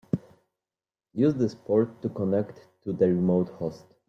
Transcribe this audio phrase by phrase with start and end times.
[1.13, 3.85] Use this port to connect to on the remote host.